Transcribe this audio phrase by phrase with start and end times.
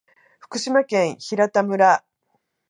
[0.39, 2.03] 福島県平田村